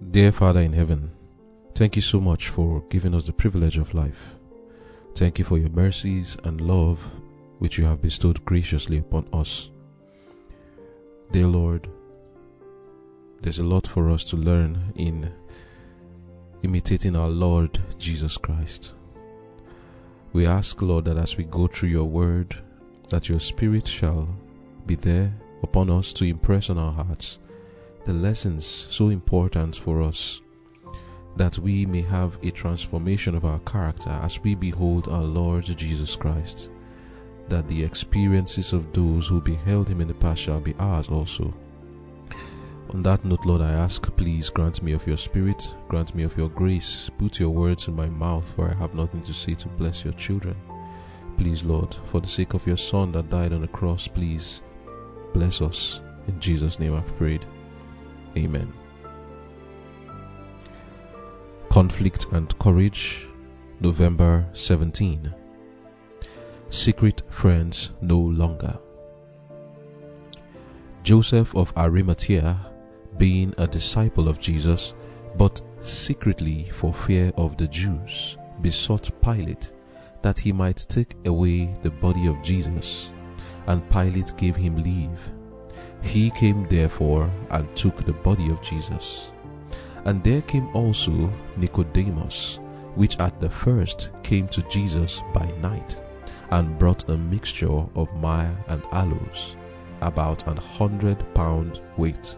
[0.00, 1.10] Dear Father in heaven,
[1.74, 4.36] thank you so much for giving us the privilege of life.
[5.16, 7.02] Thank you for your mercies and love
[7.58, 9.70] which you have bestowed graciously upon us.
[11.32, 11.90] Dear Lord,
[13.42, 15.30] there's a lot for us to learn in
[16.62, 18.94] imitating our Lord Jesus Christ.
[20.32, 22.56] We ask, Lord, that as we go through your word,
[23.08, 24.28] that your spirit shall
[24.86, 25.34] be there
[25.64, 27.40] upon us to impress on our hearts
[28.08, 30.40] the lessons so important for us
[31.36, 36.16] that we may have a transformation of our character as we behold our Lord Jesus
[36.16, 36.70] Christ,
[37.50, 41.52] that the experiences of those who beheld him in the past shall be ours also.
[42.94, 46.34] On that note, Lord, I ask, please grant me of your spirit, grant me of
[46.34, 49.68] your grace, put your words in my mouth, for I have nothing to say to
[49.68, 50.56] bless your children.
[51.36, 54.62] Please, Lord, for the sake of your Son that died on the cross, please
[55.34, 56.00] bless us.
[56.26, 57.44] In Jesus' name I've prayed.
[58.38, 58.72] Amen.
[61.70, 63.26] Conflict and Courage,
[63.80, 65.34] November 17.
[66.68, 68.78] Secret Friends No Longer.
[71.02, 72.56] Joseph of Arimathea,
[73.16, 74.94] being a disciple of Jesus,
[75.36, 79.72] but secretly for fear of the Jews, besought Pilate
[80.22, 83.10] that he might take away the body of Jesus,
[83.66, 85.32] and Pilate gave him leave.
[86.02, 89.30] He came therefore and took the body of Jesus.
[90.04, 92.58] And there came also Nicodemus,
[92.94, 96.00] which at the first came to Jesus by night,
[96.50, 99.56] and brought a mixture of myrrh and aloes,
[100.00, 102.36] about an hundred pound weight.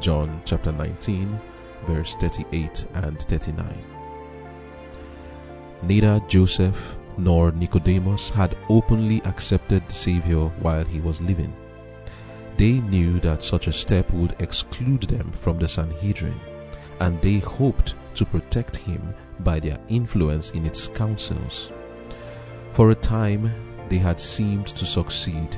[0.00, 1.38] John chapter 19,
[1.86, 3.84] verse 38 and 39.
[5.82, 11.54] Neither Joseph nor Nicodemus had openly accepted the Savior while he was living.
[12.62, 16.38] They knew that such a step would exclude them from the Sanhedrin,
[17.00, 21.72] and they hoped to protect him by their influence in its councils.
[22.72, 23.50] For a time,
[23.88, 25.56] they had seemed to succeed,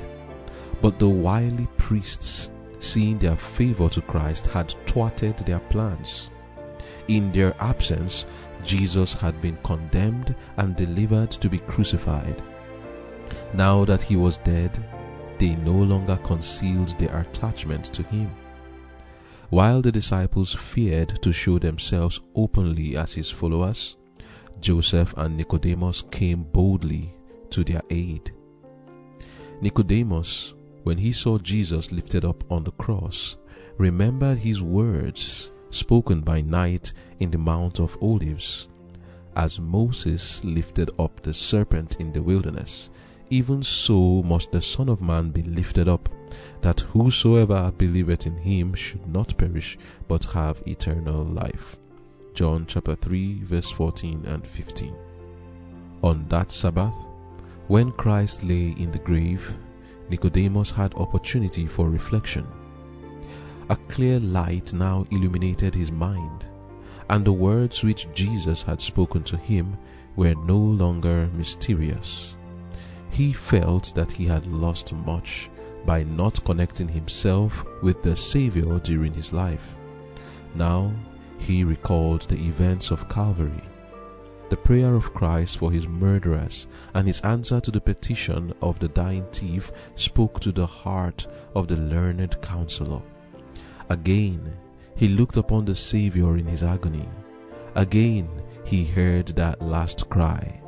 [0.81, 6.31] but the wily priests, seeing their favor to Christ, had thwarted their plans.
[7.07, 8.25] In their absence,
[8.63, 12.41] Jesus had been condemned and delivered to be crucified.
[13.53, 14.71] Now that he was dead,
[15.37, 18.29] they no longer concealed their attachment to him.
[19.49, 23.95] While the disciples feared to show themselves openly as his followers,
[24.59, 27.15] Joseph and Nicodemus came boldly
[27.51, 28.31] to their aid.
[29.61, 30.53] Nicodemus,
[30.83, 33.37] when he saw Jesus lifted up on the cross,
[33.77, 38.67] remembered his words spoken by night in the Mount of Olives.
[39.35, 42.89] As Moses lifted up the serpent in the wilderness,
[43.29, 46.09] even so must the Son of Man be lifted up,
[46.61, 49.77] that whosoever believeth in him should not perish,
[50.07, 51.77] but have eternal life.
[52.33, 54.95] John chapter 3, verse 14 and 15.
[56.03, 56.95] On that Sabbath,
[57.67, 59.55] when Christ lay in the grave,
[60.09, 62.45] Nicodemus had opportunity for reflection.
[63.69, 66.45] A clear light now illuminated his mind,
[67.09, 69.77] and the words which Jesus had spoken to him
[70.15, 72.35] were no longer mysterious.
[73.15, 75.49] He felt that he had lost much
[75.85, 79.69] by not connecting himself with the Savior during his life.
[80.53, 80.91] Now
[81.37, 83.63] he recalled the events of Calvary,
[84.49, 88.89] the prayer of Christ for his murderers, and his answer to the petition of the
[88.89, 93.01] dying thief spoke to the heart of the learned counselor.
[93.87, 94.57] Again,
[94.97, 97.07] he looked upon the Savior in his agony.
[97.75, 98.27] Again,
[98.65, 100.61] he heard that last cry,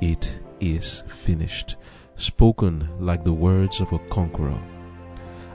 [0.00, 1.76] It is finished,
[2.16, 4.58] spoken like the words of a conqueror.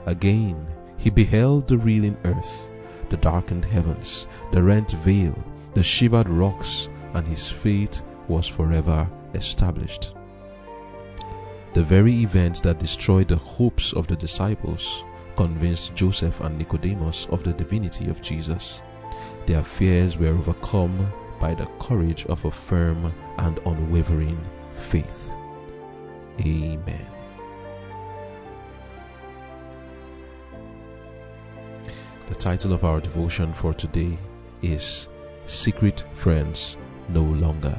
[0.06, 2.68] Again, he beheld the reeling earth,
[3.08, 5.36] the darkened heavens, the rent veil,
[5.74, 10.14] the shivered rocks, and his faith was forever established.
[11.74, 15.04] The very event that destroyed the hopes of the disciples
[15.36, 18.82] convinced Joseph and Nicodemus of the divinity of Jesus.
[19.46, 24.44] Their fears were overcome by the courage of a firm and unwavering
[24.74, 25.30] faith.
[26.40, 27.06] Amen.
[32.28, 34.18] The title of our devotion for today
[34.62, 35.08] is
[35.46, 36.76] Secret Friends
[37.08, 37.78] No Longer.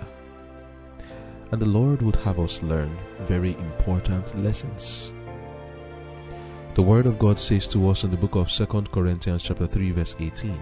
[1.52, 5.14] And the Lord would have us learn very important lessons.
[6.76, 9.92] The Word of God says to us in the book of 2 Corinthians chapter 3
[9.92, 10.60] verse 18,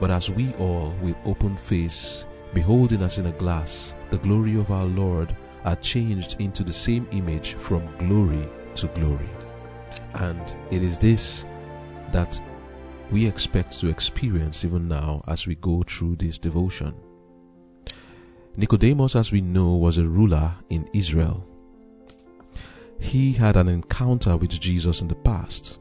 [0.00, 4.70] But as we all with open face, beholding as in a glass the glory of
[4.70, 9.28] our Lord, are changed into the same image from glory to glory.
[10.14, 11.44] And it is this
[12.12, 12.40] that
[13.10, 16.94] we expect to experience even now as we go through this devotion.
[18.56, 21.46] Nicodemus, as we know, was a ruler in Israel.
[22.98, 25.78] He had an encounter with Jesus in the past.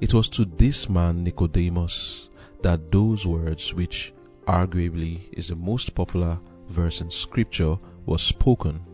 [0.00, 2.28] It was to this man, Nicodemus,
[2.62, 4.12] that those words, which
[4.46, 7.76] arguably is the most popular verse in Scripture,
[8.06, 8.84] was spoken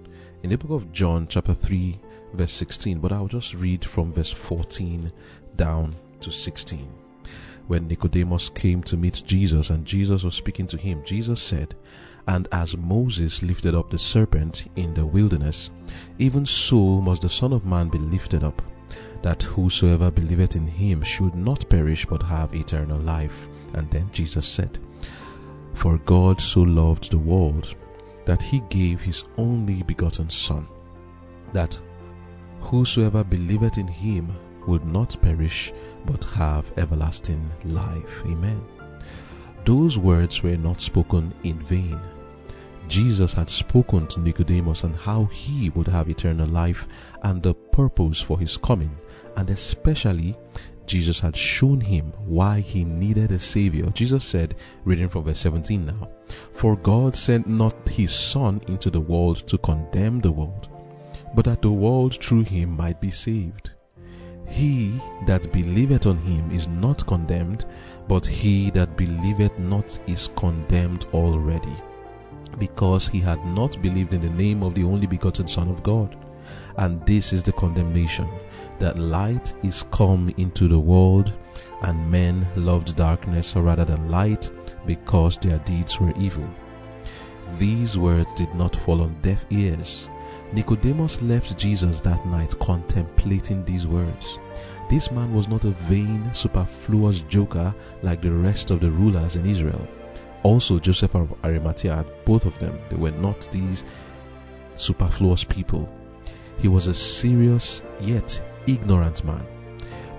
[0.43, 1.99] in the book of John, chapter 3,
[2.35, 2.99] verse 16.
[2.99, 5.13] But I'll just read from verse 14
[5.57, 6.89] down to 16.
[7.69, 11.77] When Nicodemus came to meet Jesus and Jesus was speaking to him, Jesus said,
[12.27, 15.71] And as Moses lifted up the serpent in the wilderness,
[16.19, 18.61] even so must the Son of Man be lifted up,
[19.23, 23.49] that whosoever believeth in him should not perish but have eternal life.
[23.75, 24.81] And then Jesus said,
[25.73, 27.77] For God so loved the world
[28.25, 30.67] that he gave his only begotten Son,
[31.53, 31.79] that
[32.61, 34.33] whosoever believeth in him
[34.67, 35.73] would not perish
[36.07, 38.23] but have everlasting life.
[38.27, 38.65] Amen.
[39.65, 42.01] Those words were not spoken in vain.
[42.89, 46.89] Jesus had spoken to Nicodemus on how he would have eternal life
[47.23, 48.97] and the purpose for his coming,
[49.37, 50.37] and especially
[50.93, 53.87] Jesus had shown him why he needed a Savior.
[53.95, 56.11] Jesus said, reading from verse 17 now,
[56.53, 60.69] For God sent not his Son into the world to condemn the world,
[61.35, 63.71] but that the world through him might be saved.
[64.47, 67.65] He that believeth on him is not condemned,
[68.07, 71.83] but he that believeth not is condemned already,
[72.59, 76.15] because he had not believed in the name of the only begotten Son of God.
[76.77, 78.29] And this is the condemnation
[78.83, 81.33] that light is come into the world,
[81.83, 84.51] and men loved darkness rather than light,
[84.87, 86.49] because their deeds were evil.
[87.59, 90.09] These words did not fall on deaf ears.
[90.53, 94.41] Nicodemus left Jesus that night contemplating these words.
[94.91, 99.47] This man was not a vain, superfluous joker like the rest of the rulers in
[99.47, 99.87] Israel.
[100.43, 103.85] Also, Joseph of Arimathea, had both of them, they were not these
[104.75, 105.89] superfluous people.
[106.59, 109.47] He was a serious yet ignorant man.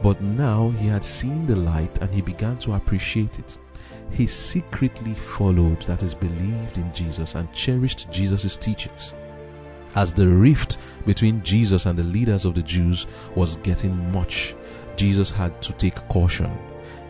[0.02, 3.58] But now he had seen the light and he began to appreciate it.
[4.12, 9.14] He secretly followed, that is, believed in Jesus and cherished Jesus' teachings.
[9.96, 14.56] As the rift between Jesus and the leaders of the Jews was getting much,
[14.96, 16.52] Jesus had to take caution.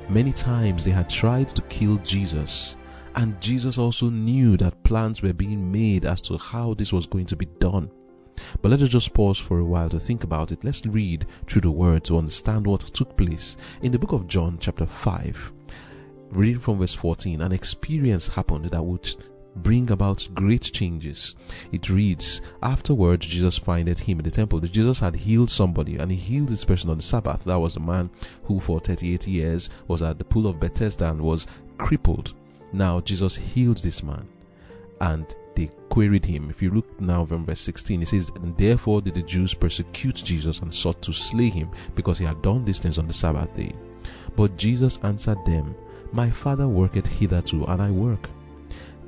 [0.10, 2.76] Many times they had tried to kill Jesus,
[3.16, 7.26] and Jesus also knew that plans were being made as to how this was going
[7.28, 7.90] to be done.
[8.62, 10.64] But let us just pause for a while to think about it.
[10.64, 13.58] Let's read through the word to understand what took place.
[13.82, 15.54] In the book of John, chapter 5,
[16.32, 19.16] reading from verse 14, an experience happened that would
[19.58, 21.36] bring about great changes.
[21.72, 24.60] It reads, Afterwards, Jesus findeth him in the temple.
[24.62, 27.44] Jesus had healed somebody, and he healed this person on the Sabbath.
[27.44, 28.10] That was a man
[28.44, 31.48] who, for 38 years, was at the pool of Bethesda and was
[31.78, 32.34] crippled.
[32.72, 34.28] Now, Jesus healed this man,
[35.00, 36.50] and they queried him.
[36.50, 40.60] If you look now verse 16, it says, And therefore did the Jews persecute Jesus
[40.60, 43.74] and sought to slay him, because he had done these things on the Sabbath day.
[44.36, 45.76] But Jesus answered them,
[46.12, 48.30] My Father worketh hitherto, and I work.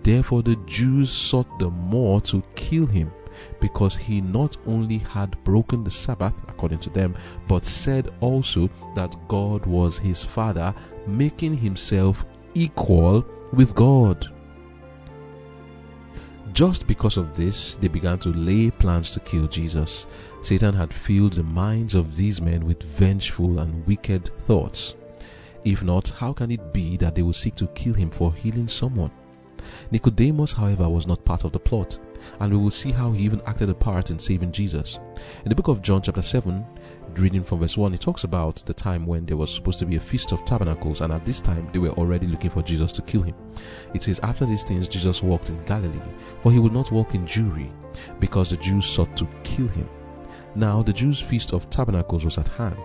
[0.03, 3.12] Therefore the Jews sought the more to kill him,
[3.59, 7.15] because he not only had broken the Sabbath, according to them,
[7.47, 10.74] but said also that God was his Father,
[11.07, 14.34] making himself equal with God.
[16.56, 20.07] Just because of this, they began to lay plans to kill Jesus.
[20.42, 24.95] Satan had filled the minds of these men with vengeful and wicked thoughts.
[25.66, 28.69] If not, how can it be that they would seek to kill him for healing
[28.69, 29.12] someone?
[29.92, 32.00] Nicodemus, however, was not part of the plot,
[32.40, 34.97] and we will see how he even acted a part in saving Jesus.
[35.44, 36.66] In the book of John, chapter 7,
[37.19, 39.95] reading from verse 1, it talks about the time when there was supposed to be
[39.95, 43.02] a feast of tabernacles, and at this time they were already looking for Jesus to
[43.02, 43.36] kill him.
[43.94, 46.00] It says, After these things, Jesus walked in Galilee,
[46.42, 47.72] for he would not walk in Jewry,
[48.19, 49.90] because the Jews sought to kill him.
[50.56, 52.80] Now the Jews' feast of tabernacles was at hand.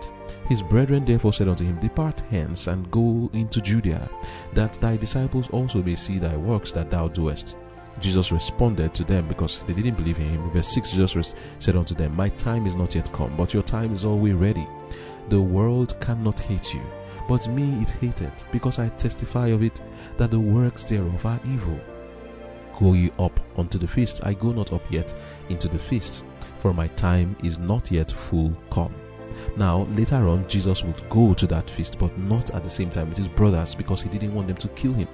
[0.47, 4.09] His brethren therefore said unto him, Depart hence and go into Judea,
[4.53, 7.55] that thy disciples also may see thy works that thou doest.
[8.01, 10.49] Jesus responded to them because they didn't believe in him.
[10.51, 13.93] Verse 6 Jesus said unto them, My time is not yet come, but your time
[13.93, 14.67] is always ready.
[15.29, 16.81] The world cannot hate you,
[17.27, 19.79] but me it hated, because I testify of it
[20.17, 21.79] that the works thereof are evil.
[22.79, 24.21] Go ye up unto the feast.
[24.25, 25.13] I go not up yet
[25.49, 26.23] into the feast,
[26.59, 28.95] for my time is not yet full come.
[29.57, 33.09] Now, later on, Jesus would go to that feast, but not at the same time
[33.09, 35.07] with his brothers because he didn't want them to kill him.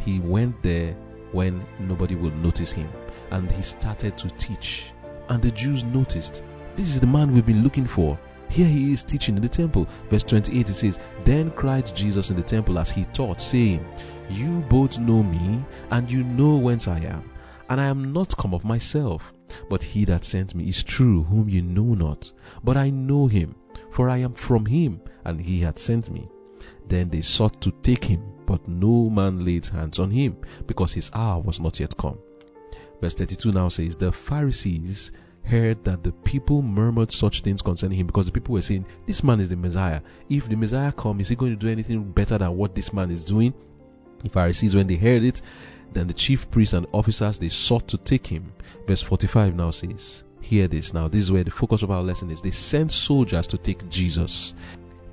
[0.00, 0.96] He went there
[1.32, 2.88] when nobody would notice him
[3.30, 4.92] and he started to teach.
[5.28, 6.42] And the Jews noticed,
[6.76, 8.18] This is the man we've been looking for.
[8.48, 9.88] Here he is teaching in the temple.
[10.08, 13.84] Verse 28 it says, Then cried Jesus in the temple as he taught, saying,
[14.30, 17.28] You both know me, and you know whence I am,
[17.68, 19.32] and I am not come of myself.
[19.68, 22.32] But he that sent me is true, whom you know not.
[22.62, 23.56] But I know him,
[23.90, 26.28] for I am from him, and he had sent me.
[26.86, 30.36] Then they sought to take him, but no man laid hands on him,
[30.66, 32.18] because his hour was not yet come.
[33.00, 35.12] Verse 32 now says, The Pharisees
[35.44, 39.22] heard that the people murmured such things concerning him because the people were saying, This
[39.22, 40.00] man is the Messiah.
[40.28, 43.10] If the Messiah comes, is he going to do anything better than what this man
[43.10, 43.54] is doing?
[44.22, 45.42] The Pharisees, when they heard it,
[45.92, 48.52] then the chief priests and officers they sought to take him.
[48.86, 51.08] Verse 45 now says, Hear this now.
[51.08, 52.40] This is where the focus of our lesson is.
[52.40, 54.54] They sent soldiers to take Jesus.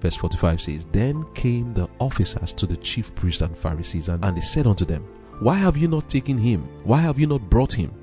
[0.04, 4.36] Verse 45 says, Then came the officers to the chief priests and Pharisees, and, and
[4.36, 5.08] they said unto them,
[5.40, 6.68] Why have you not taken him?
[6.84, 7.94] Why have you not brought him?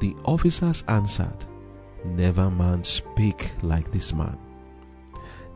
[0.00, 1.46] The officers answered,
[2.04, 4.38] Never man spake like this man.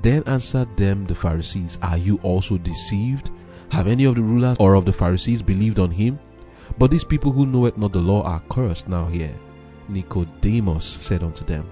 [0.01, 3.31] Then answered them the Pharisees, Are you also deceived?
[3.69, 6.19] Have any of the rulers or of the Pharisees believed on him?
[6.79, 9.39] But these people who know it not the law are cursed now here.
[9.91, 11.71] Nicodemus said unto them,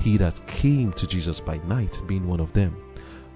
[0.00, 2.76] He that came to Jesus by night, being one of them,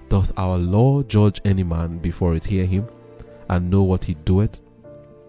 [0.09, 2.87] doth our law judge any man before it hear him,
[3.49, 4.59] and know what he doeth?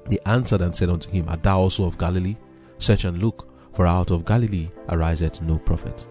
[0.07, 2.37] They answered and said unto him, Art thou also of Galilee?
[2.79, 6.09] Search and look, for out of Galilee ariseth no prophet.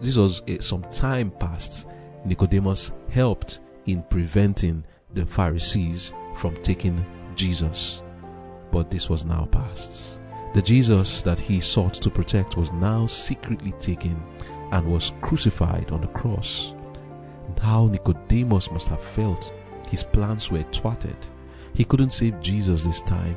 [0.00, 1.88] This was a, some time past.
[2.24, 8.02] Nicodemus helped in preventing the Pharisees from taking Jesus.
[8.70, 10.20] But this was now past.
[10.54, 14.22] The Jesus that he sought to protect was now secretly taken
[14.70, 16.74] and was crucified on the cross.
[17.52, 19.52] And how Nicodemus must have felt.
[19.90, 21.16] His plans were thwarted.
[21.74, 23.36] He couldn't save Jesus this time.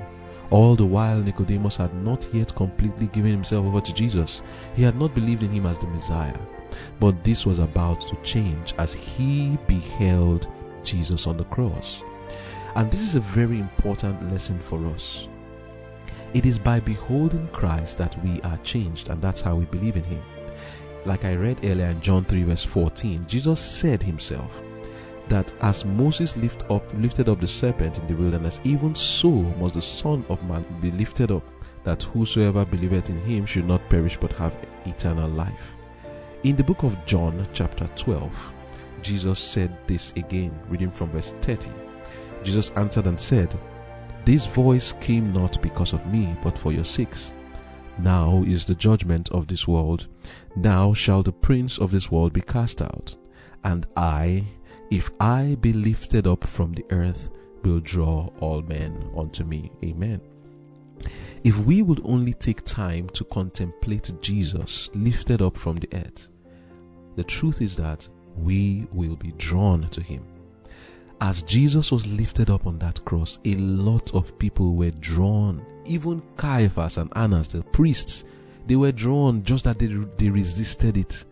[0.52, 4.42] All the while, Nicodemus had not yet completely given himself over to Jesus.
[4.74, 6.38] He had not believed in him as the Messiah.
[7.00, 10.48] But this was about to change as he beheld
[10.82, 12.02] Jesus on the cross.
[12.76, 15.28] And this is a very important lesson for us.
[16.34, 20.04] It is by beholding Christ that we are changed, and that's how we believe in
[20.06, 20.24] him.
[21.06, 24.62] Like I read earlier in John 3, verse 14, Jesus said himself,
[25.28, 29.76] that as Moses lift up, lifted up the serpent in the wilderness, even so must
[29.76, 31.44] the Son of Man be lifted up,
[31.84, 35.74] that whosoever believeth in him should not perish but have eternal life.
[36.44, 38.54] In the book of John, chapter 12,
[39.02, 41.72] Jesus said this again, reading from verse 30.
[42.44, 43.54] Jesus answered and said,
[44.26, 47.34] This voice came not because of me, but for your sakes.
[47.98, 50.08] Now is the judgment of this world.
[50.56, 53.16] Now shall the prince of this world be cast out.
[53.64, 54.46] And I,
[54.92, 57.30] if I be lifted up from the earth,
[57.64, 59.72] will draw all men unto me.
[59.84, 60.22] Amen.
[61.44, 66.30] If we would only take time to contemplate Jesus lifted up from the earth,
[67.16, 70.26] the truth is that we will be drawn to him.
[71.22, 75.66] As Jesus was lifted up on that cross, a lot of people were drawn.
[75.86, 78.26] Even Caiaphas and Annas, the priests,
[78.68, 81.26] they were drawn just that they, they resisted it.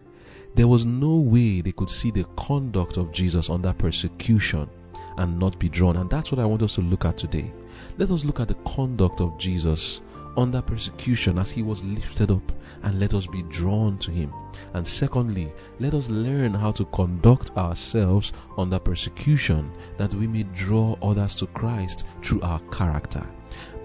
[0.55, 4.69] There was no way they could see the conduct of Jesus under persecution
[5.17, 5.97] and not be drawn.
[5.97, 7.51] And that's what I want us to look at today.
[7.97, 10.01] Let us look at the conduct of Jesus
[10.37, 12.51] under persecution as he was lifted up
[12.83, 14.33] and let us be drawn to him.
[14.73, 20.95] And secondly, let us learn how to conduct ourselves under persecution that we may draw
[21.01, 23.25] others to Christ through our character.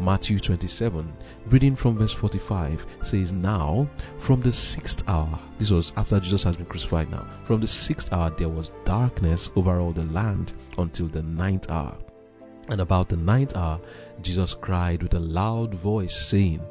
[0.00, 1.12] Matthew 27,
[1.46, 3.88] reading from verse 45, says, Now,
[4.18, 8.12] from the sixth hour, this was after Jesus has been crucified now, from the sixth
[8.12, 11.96] hour there was darkness over all the land until the ninth hour.
[12.68, 13.80] And about the ninth hour,
[14.22, 16.62] Jesus cried with a loud voice, saying,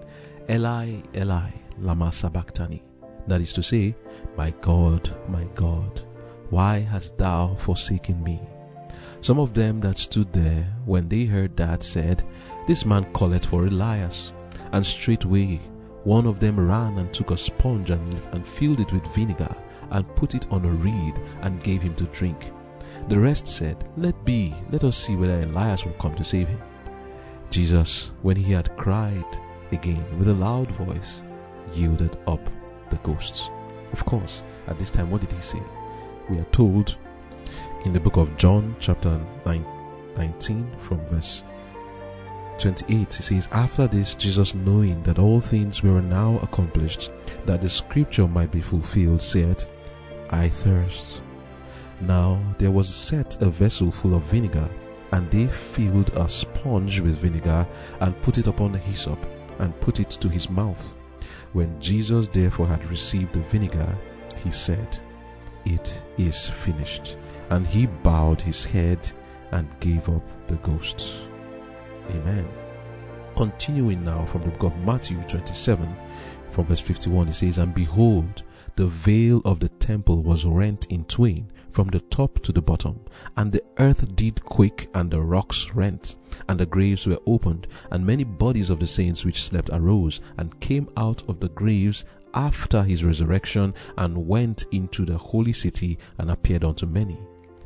[0.49, 1.49] Eli, Eli,
[1.79, 2.83] Lama Sabachthani.
[3.27, 3.95] That is to say,
[4.37, 6.01] My God, my God,
[6.49, 8.41] why hast thou forsaken me?
[9.21, 12.23] Some of them that stood there, when they heard that, said,
[12.67, 14.31] This man calleth for Elias.
[14.71, 15.59] And straightway
[16.07, 19.53] one of them ran and took a sponge and, and filled it with vinegar,
[19.91, 22.49] and put it on a reed, and gave him to drink.
[23.09, 26.61] The rest said, Let be, let us see whether Elias will come to save him.
[27.49, 29.25] Jesus, when he had cried
[29.71, 31.21] again with a loud voice,
[31.73, 32.41] yielded up
[32.89, 33.49] the ghosts.
[33.93, 35.61] Of course, at this time, what did he say?
[36.29, 36.97] We are told
[37.85, 41.43] in the book of John, chapter 19, from verse
[42.59, 47.11] 28, he says, After this, Jesus, knowing that all things were now accomplished,
[47.45, 49.63] that the scripture might be fulfilled, said,
[50.29, 51.21] I thirst.
[52.01, 54.67] Now there was set a vessel full of vinegar,
[55.11, 57.67] and they filled a sponge with vinegar,
[57.99, 59.19] and put it upon hyssop,
[59.59, 60.95] and put it to his mouth.
[61.53, 63.95] When Jesus therefore had received the vinegar,
[64.43, 64.99] he said,
[65.65, 67.17] It is finished.
[67.49, 68.99] And he bowed his head
[69.51, 71.21] and gave up the ghost.
[72.09, 72.47] Amen.
[73.35, 75.95] Continuing now from the book of Matthew 27,
[76.51, 78.43] from verse 51, it says, And behold,
[78.75, 82.99] the veil of the temple was rent in twain from the top to the bottom,
[83.35, 86.15] and the earth did quake, and the rocks rent,
[86.49, 90.59] and the graves were opened, and many bodies of the saints which slept arose, and
[90.59, 92.03] came out of the graves
[92.33, 97.19] after his resurrection, and went into the holy city, and appeared unto many.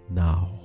[0.10, 0.60] Now,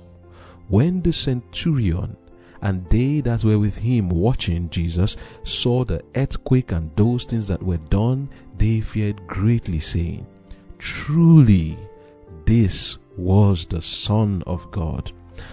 [0.67, 2.17] when the centurion
[2.61, 7.63] and they that were with him watching Jesus saw the earthquake and those things that
[7.63, 10.27] were done, they feared greatly, saying,
[10.79, 11.77] Truly,
[12.43, 15.11] this was the Son of God.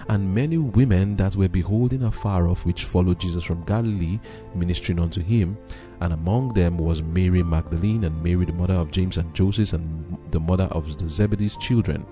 [0.08, 4.18] And many women that were beholding afar off, which followed Jesus from Galilee,
[4.54, 5.58] ministering unto him,
[6.00, 10.18] and among them was Mary Magdalene, and Mary the mother of James and Joseph, and
[10.30, 12.06] the mother of the Zebedee's children.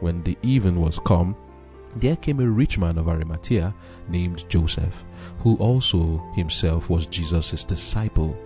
[0.00, 1.34] When the even was come,
[1.96, 3.74] there came a rich man of Arimathea
[4.08, 5.04] named Joseph,
[5.38, 8.36] who also himself was Jesus' disciple.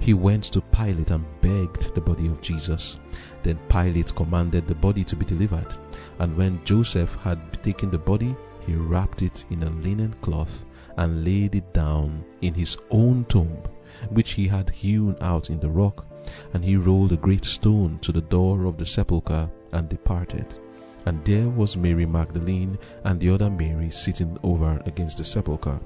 [0.00, 2.98] He went to Pilate and begged the body of Jesus.
[3.42, 5.74] Then Pilate commanded the body to be delivered.
[6.18, 8.36] And when Joseph had taken the body,
[8.66, 10.64] he wrapped it in a linen cloth
[10.96, 13.62] and laid it down in his own tomb,
[14.10, 16.06] which he had hewn out in the rock.
[16.52, 20.58] And he rolled a great stone to the door of the sepulchre and departed.
[21.06, 25.80] And there was Mary Magdalene and the other Mary sitting over against the sepulchre.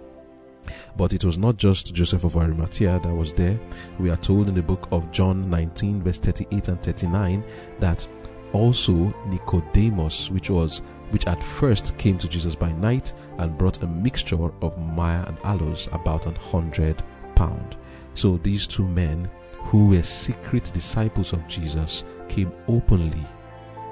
[0.97, 3.59] But it was not just Joseph of Arimathea that was there.
[3.99, 7.45] We are told in the book of John 19, verse 38 and 39,
[7.81, 8.07] that
[8.53, 13.87] also Nicodemus, which was which at first came to Jesus by night and brought a
[13.87, 17.03] mixture of myrrh and aloes, about an hundred
[17.35, 17.77] pound.
[18.15, 19.31] So these two men,
[19.65, 23.25] who were secret disciples of Jesus, came openly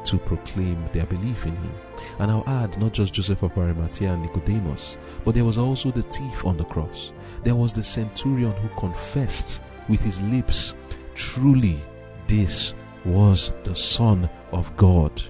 [0.05, 1.75] to proclaim their belief in him.
[2.19, 6.03] And I'll add not just Joseph of Arimathea and Nicodemus, but there was also the
[6.03, 7.13] thief on the cross.
[7.45, 10.75] There was the centurion who confessed with his lips,
[11.15, 11.79] Truly,
[12.27, 12.73] this
[13.05, 15.21] was the Son of God.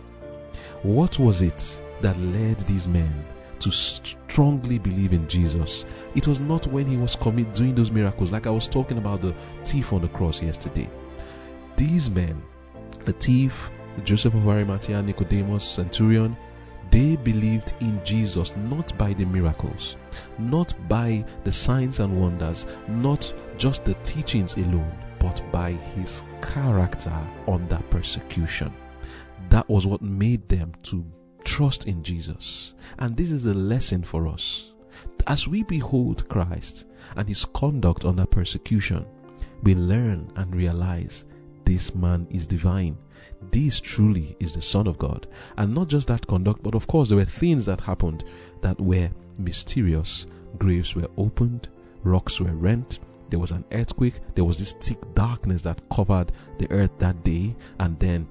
[0.82, 3.24] What was it that led these men
[3.60, 5.84] to strongly believe in Jesus?
[6.14, 9.20] It was not when he was commit, doing those miracles, like I was talking about
[9.20, 10.88] the thief on the cross yesterday.
[11.76, 12.42] These men,
[13.04, 13.70] the thief,
[14.04, 16.36] Joseph of Arimathea, Nicodemus, Centurion,
[16.90, 19.96] they believed in Jesus not by the miracles,
[20.38, 27.16] not by the signs and wonders, not just the teachings alone, but by his character
[27.46, 28.72] under persecution.
[29.48, 31.04] That was what made them to
[31.44, 32.74] trust in Jesus.
[32.98, 34.72] And this is a lesson for us.
[35.26, 39.06] As we behold Christ and his conduct under persecution,
[39.62, 41.24] we learn and realize
[41.64, 42.96] this man is divine
[43.50, 45.26] this truly is the Son of God.
[45.56, 48.24] And not just that conduct, but of course, there were things that happened
[48.60, 50.26] that were mysterious.
[50.58, 51.68] Graves were opened,
[52.02, 53.00] rocks were rent,
[53.30, 57.54] there was an earthquake, there was this thick darkness that covered the earth that day,
[57.78, 58.28] and then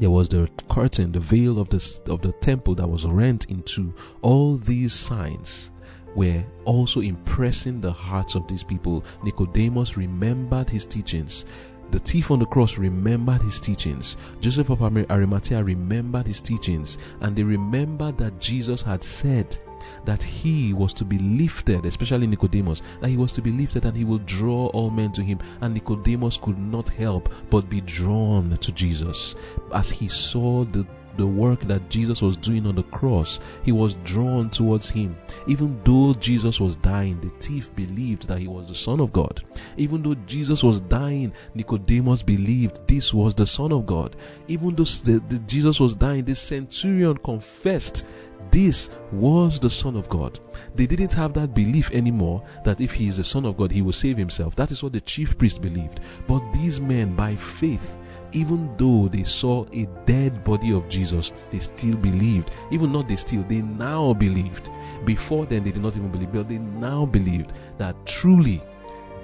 [0.00, 3.94] there was the curtain, the veil of the, of the temple that was rent into.
[4.22, 5.70] All these signs
[6.14, 9.04] were also impressing the hearts of these people.
[9.22, 11.44] Nicodemus remembered his teachings.
[11.90, 14.16] The thief on the cross remembered his teachings.
[14.40, 16.98] Joseph of Arimathea remembered his teachings.
[17.20, 19.56] And they remembered that Jesus had said
[20.04, 23.96] that he was to be lifted, especially Nicodemus, that he was to be lifted and
[23.96, 25.38] he will draw all men to him.
[25.60, 29.34] And Nicodemus could not help but be drawn to Jesus
[29.72, 33.94] as he saw the the work that Jesus was doing on the cross, he was
[34.04, 35.16] drawn towards him.
[35.46, 39.42] Even though Jesus was dying, the thief believed that he was the Son of God.
[39.76, 44.16] Even though Jesus was dying, Nicodemus believed this was the Son of God.
[44.48, 48.04] Even though the, the, Jesus was dying, the centurion confessed
[48.50, 50.38] this was the Son of God.
[50.74, 53.82] They didn't have that belief anymore that if he is the Son of God, he
[53.82, 54.56] will save himself.
[54.56, 56.00] That is what the chief priest believed.
[56.26, 57.98] But these men, by faith,
[58.32, 62.50] even though they saw a dead body of Jesus, they still believed.
[62.70, 64.68] Even not they still, they now believed.
[65.04, 68.60] Before then, they did not even believe, but they now believed that truly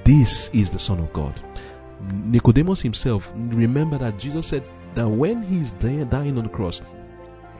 [0.04, 1.40] this is the Son of God.
[2.24, 6.80] Nicodemus himself, remember that Jesus said that when he's dying on the cross,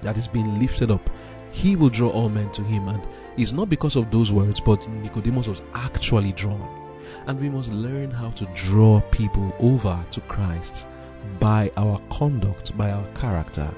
[0.02, 1.10] that is being lifted up,
[1.52, 2.88] he will draw all men to him.
[2.88, 6.76] And it's not because of those words, but Nicodemus was actually drawn.
[7.26, 10.86] And we must learn how to draw people over to Christ
[11.38, 13.68] by our conduct, by our character.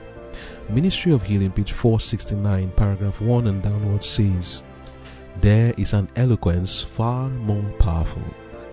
[0.68, 4.62] Ministry of Healing, page 469, paragraph 1 and downward says,
[5.40, 8.22] There is an eloquence far more powerful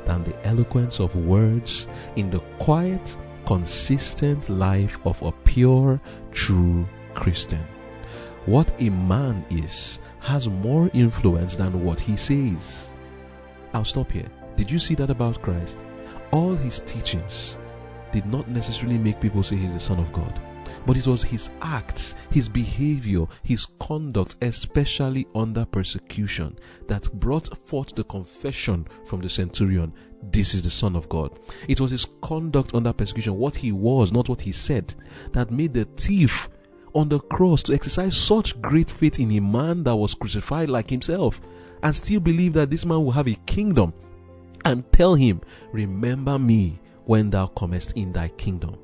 [0.05, 5.99] than the eloquence of words in the quiet consistent life of a pure,
[6.31, 7.65] true Christian.
[8.49, 12.89] What a man is has more influence than what he says.
[13.75, 14.25] I'll stop here.
[14.55, 15.83] Did you see that about Christ?
[16.31, 17.59] All his teachings
[18.11, 20.41] did not necessarily make people say he's the Son of God,
[20.87, 26.57] but it was his acts, his behavior, his conduct, especially under persecution,
[26.87, 31.39] that brought forth the confession from the centurion this is the Son of God.
[31.67, 34.95] It was his conduct under persecution, what he was, not what he said,
[35.33, 36.49] that made the thief
[36.93, 40.89] on the cross to exercise such great faith in a man that was crucified like
[40.89, 41.41] himself
[41.83, 43.93] and still believe that this man will have a kingdom
[44.65, 48.77] and tell him, Remember me when thou comest in thy kingdom.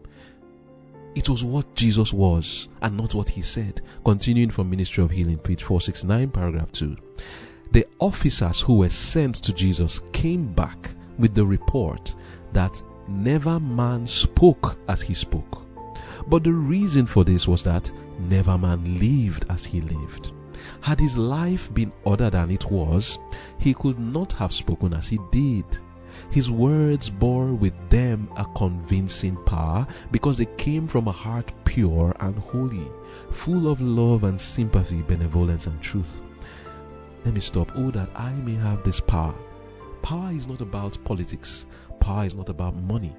[1.15, 3.81] It was what Jesus was and not what he said.
[4.03, 6.97] Continuing from Ministry of Healing, page 469, paragraph 2.
[7.71, 12.15] The officers who were sent to Jesus came back with the report
[12.53, 15.64] that never man spoke as he spoke.
[16.27, 20.31] But the reason for this was that never man lived as he lived.
[20.81, 23.19] Had his life been other than it was,
[23.59, 25.65] he could not have spoken as he did.
[26.31, 32.15] His words bore with them a convincing power because they came from a heart pure
[32.19, 32.89] and holy,
[33.31, 36.21] full of love and sympathy, benevolence and truth.
[37.25, 37.71] Let me stop.
[37.75, 39.35] Oh, that I may have this power.
[40.01, 41.65] Power is not about politics.
[41.99, 43.15] Power is not about money.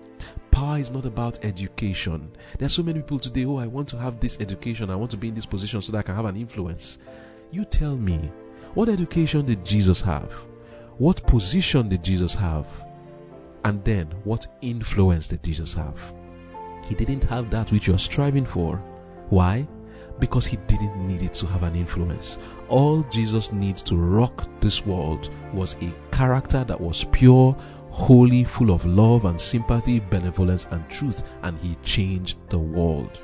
[0.57, 2.31] Power is not about education.
[2.59, 4.89] There are so many people today, oh, I want to have this education.
[4.89, 6.97] I want to be in this position so that I can have an influence.
[7.51, 8.33] You tell me,
[8.73, 10.33] what education did Jesus have?
[10.97, 12.87] What position did Jesus have?
[13.67, 16.15] And then, what influence did Jesus have?
[16.89, 18.83] He didn't have that which you're striving for.
[19.29, 19.69] Why?
[20.21, 22.39] Because he didn't need it to have an influence.
[22.71, 27.55] All Jesus needs to rock this world was a character that was pure,
[27.97, 33.19] holy, full of love and sympathy, benevolence and truth, and he changed the world.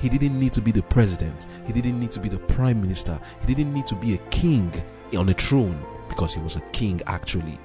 [0.00, 1.46] He didn't need to be the president.
[1.64, 3.20] He didn't need to be the prime minister.
[3.40, 4.72] He didn't need to be a king
[5.16, 7.56] on a throne because he was a king actually,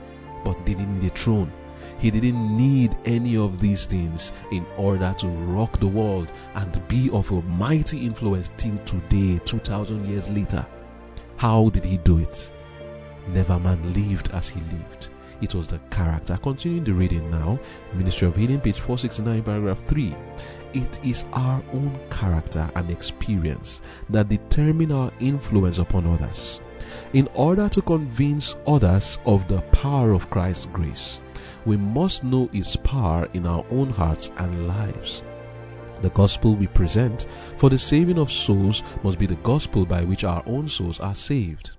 [0.46, 1.52] but didn't need a throne.
[1.98, 7.10] He didn't need any of these things in order to rock the world and be
[7.10, 10.64] of a mighty influence till today, 2000 years later.
[11.38, 12.52] How did he do it?
[13.30, 15.11] Never man lived as he lived.
[15.42, 16.38] It was the character.
[16.38, 17.60] Continuing the reading now,
[17.94, 20.16] Ministry of Healing, page 469, paragraph 3.
[20.74, 26.62] It is our own character and experience that determine our influence upon others.
[27.14, 31.20] In order to convince others of the power of Christ's grace,
[31.66, 35.24] we must know His power in our own hearts and lives.
[36.02, 37.26] The gospel we present
[37.58, 41.16] for the saving of souls must be the gospel by which our own souls are
[41.16, 41.72] saved.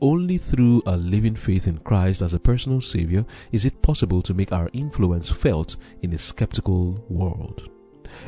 [0.00, 4.34] Only through a living faith in Christ as a personal Savior is it possible to
[4.34, 7.68] make our influence felt in a skeptical world.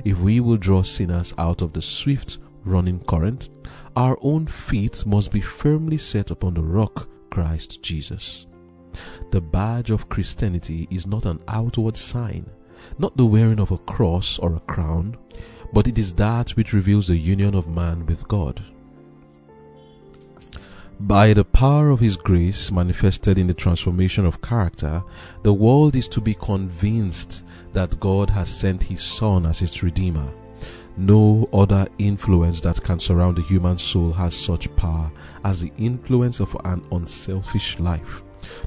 [0.04, 3.48] If we will draw sinners out of the swift running current,
[3.96, 8.46] our own feet must be firmly set upon the rock, Christ Jesus.
[9.30, 12.50] The badge of Christianity is not an outward sign,
[12.98, 15.16] not the wearing of a cross or a crown,
[15.72, 18.62] but it is that which reveals the union of man with God.
[21.00, 25.02] By the power of His grace manifested in the transformation of character,
[25.42, 30.30] the world is to be convinced that God has sent His Son as its Redeemer.
[30.98, 35.10] No other influence that can surround the human soul has such power
[35.42, 38.22] as the influence of an unselfish life.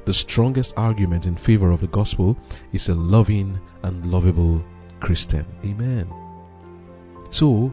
[0.05, 2.35] The strongest argument in favor of the gospel
[2.71, 4.65] is a loving and lovable
[4.99, 5.45] Christian.
[5.63, 6.11] Amen.
[7.29, 7.71] So,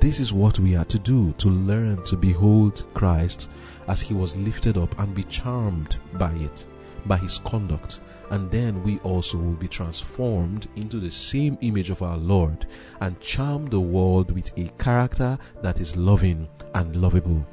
[0.00, 3.48] this is what we are to do to learn to behold Christ
[3.88, 6.66] as he was lifted up and be charmed by it,
[7.06, 8.00] by his conduct.
[8.30, 12.66] And then we also will be transformed into the same image of our Lord
[13.00, 17.46] and charm the world with a character that is loving and lovable.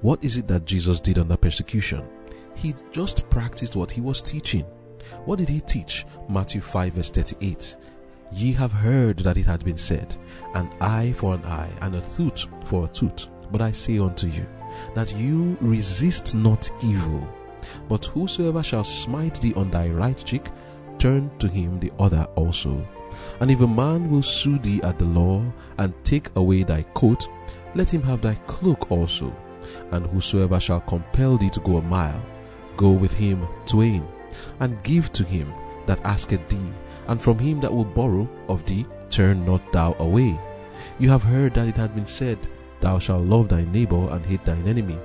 [0.00, 2.04] What is it that Jesus did under persecution?
[2.54, 4.64] He just practiced what he was teaching.
[5.24, 6.06] What did he teach?
[6.28, 7.76] Matthew 5, verse 38.
[8.32, 10.16] Ye have heard that it had been said,
[10.54, 13.28] An eye for an eye, and a tooth for a tooth.
[13.50, 14.46] But I say unto you,
[14.94, 17.26] that you resist not evil,
[17.88, 20.48] but whosoever shall smite thee on thy right cheek,
[20.98, 22.86] turn to him the other also.
[23.40, 25.44] And if a man will sue thee at the law,
[25.78, 27.28] and take away thy coat,
[27.74, 29.34] let him have thy cloak also.
[29.90, 32.22] And whosoever shall compel thee to go a mile,
[32.76, 34.06] go with him twain,
[34.60, 35.52] and give to him
[35.86, 36.72] that asketh thee,
[37.08, 40.38] and from him that will borrow of thee, turn not thou away.
[40.98, 42.38] You have heard that it had been said,
[42.82, 44.98] Thou shalt love thy neighbor and hate thine enemy.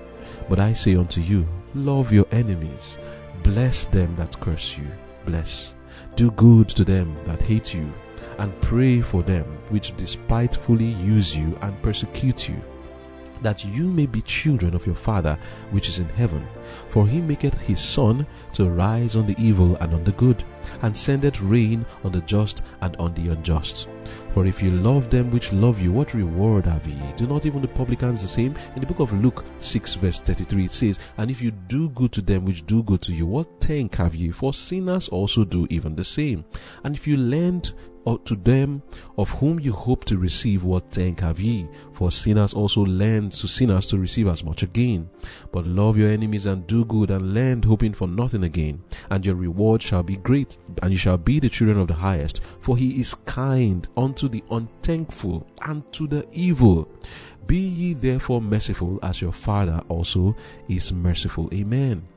[0.50, 2.98] But I say unto you, Love your enemies,
[3.44, 4.88] bless them that curse you,
[5.26, 5.76] bless.
[6.16, 7.94] Do good to them that hate you,
[8.40, 12.60] and pray for them which despitefully use you and persecute you
[13.42, 15.38] that you may be children of your Father
[15.72, 16.46] which is in heaven.
[16.90, 20.44] For he maketh his sun to rise on the evil and on the good,
[20.82, 23.90] and sendeth rain on the just and on the unjust.
[24.38, 27.02] For if you love them which love you, what reward have ye?
[27.16, 28.56] Do not even the publicans the same?
[28.76, 32.12] In the book of Luke 6, verse 33, it says, And if you do good
[32.12, 34.30] to them which do good to you, what thank have ye?
[34.30, 36.46] For sinners also do even the same.
[36.84, 37.74] And if you lend
[38.16, 38.82] to them
[39.18, 41.68] of whom you hope to receive what thank have ye.
[41.94, 45.10] For sinners also lend to sinners to receive as much again.
[45.52, 48.82] But love your enemies and do good and lend hoping for nothing again.
[49.10, 52.42] And your reward shall be great and you shall be the children of the highest.
[52.60, 56.90] For he is kind unto the unthankful and to the evil.
[57.46, 60.36] Be ye therefore merciful as your father also
[60.68, 61.50] is merciful.
[61.54, 62.08] Amen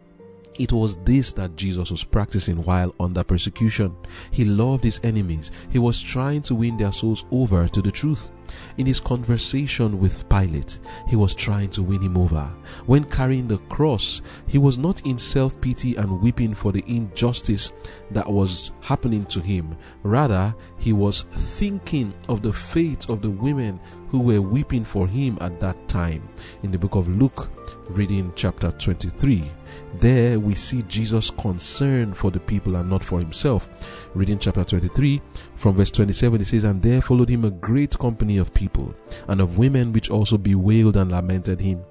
[0.59, 3.95] it was this that Jesus was practicing while under persecution.
[4.31, 5.51] He loved his enemies.
[5.71, 8.31] He was trying to win their souls over to the truth.
[8.79, 12.51] In his conversation with Pilate, he was trying to win him over.
[12.87, 17.73] When carrying the cross, he was not in self pity and weeping for the injustice
[18.11, 19.77] that was happening to him.
[20.03, 25.39] Rather, he was thinking of the fate of the women who were weeping for him
[25.41, 26.29] at that time.
[26.63, 27.51] In the book of Luke,
[27.91, 29.45] reading chapter 23,
[29.95, 33.69] there we see Jesus' concern for the people and not for himself.
[34.13, 35.23] Reading chapter 23,
[35.55, 38.93] from verse 27, it says, And there followed him a great company of people,
[39.29, 41.85] and of women which also bewailed and lamented him.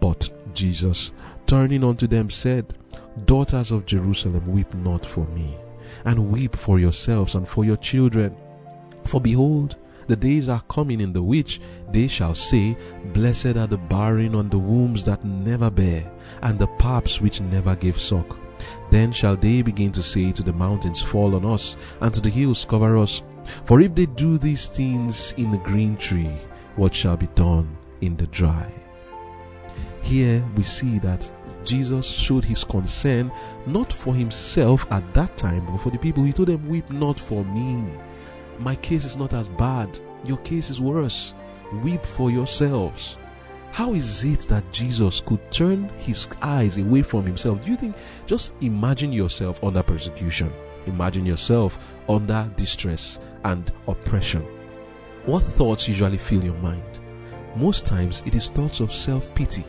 [0.00, 1.12] But Jesus,
[1.46, 2.74] turning unto them, said,
[3.26, 5.58] Daughters of Jerusalem, weep not for me,
[6.06, 8.34] and weep for yourselves and for your children.
[9.04, 9.76] For behold,
[10.06, 11.60] the days are coming in the which
[11.92, 12.78] they shall say,
[13.12, 17.76] Blessed are the barren and the wombs that never bear, and the paps which never
[17.76, 18.38] gave suck.
[18.90, 22.30] Then shall they begin to say to the mountains, Fall on us, and to the
[22.30, 23.22] hills, Cover us.
[23.64, 26.36] For if they do these things in the green tree,
[26.76, 28.70] what shall be done in the dry?
[30.02, 31.30] Here we see that
[31.64, 33.30] Jesus showed his concern
[33.66, 36.24] not for himself at that time, but for the people.
[36.24, 37.84] He told them, Weep not for me
[38.58, 39.98] my case is not as bad.
[40.24, 41.34] Your case is worse.
[41.82, 43.16] Weep for yourselves.
[43.78, 47.64] How is it that Jesus could turn his eyes away from himself?
[47.64, 47.94] Do you think,
[48.26, 50.52] just imagine yourself under persecution,
[50.88, 54.42] imagine yourself under distress and oppression.
[55.26, 56.82] What thoughts usually fill your mind?
[57.54, 59.64] Most times it is thoughts of self pity.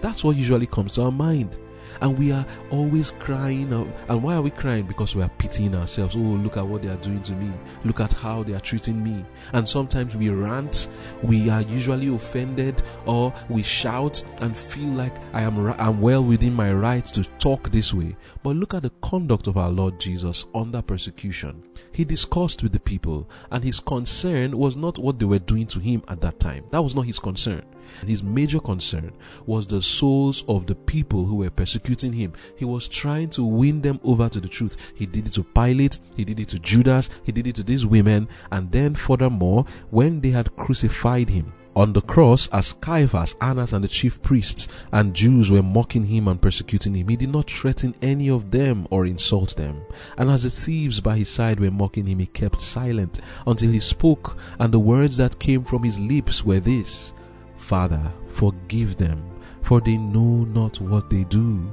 [0.00, 1.56] That's what usually comes to our mind
[2.00, 3.72] and we are always crying.
[3.72, 4.86] And why are we crying?
[4.86, 6.16] Because we are pitying ourselves.
[6.16, 7.52] Oh, look at what they are doing to me.
[7.84, 9.24] Look at how they are treating me.
[9.52, 10.88] And sometimes we rant.
[11.22, 16.54] We are usually offended, or we shout and feel like I am I'm well within
[16.54, 18.16] my right to talk this way.
[18.42, 21.62] But look at the conduct of our Lord Jesus under persecution.
[21.92, 25.78] He discussed with the people, and his concern was not what they were doing to
[25.78, 26.64] him at that time.
[26.70, 27.62] That was not his concern.
[28.06, 29.12] His major concern
[29.46, 32.32] was the souls of the people who were persecuting him.
[32.56, 34.76] He was trying to win them over to the truth.
[34.94, 37.86] He did it to Pilate, he did it to Judas, he did it to these
[37.86, 43.72] women, and then furthermore, when they had crucified him, on the cross, as Caiaphas, Annas,
[43.72, 47.50] and the chief priests and Jews were mocking him and persecuting him, he did not
[47.50, 49.82] threaten any of them or insult them.
[50.16, 53.80] And as the thieves by his side were mocking him, he kept silent until he
[53.80, 57.12] spoke, and the words that came from his lips were this
[57.56, 59.22] Father, forgive them,
[59.62, 61.70] for they know not what they do.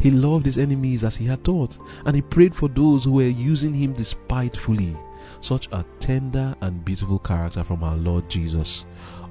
[0.00, 3.22] He loved his enemies as he had taught, and he prayed for those who were
[3.24, 4.96] using him despitefully.
[5.40, 8.84] Such a tender and beautiful character from our Lord Jesus.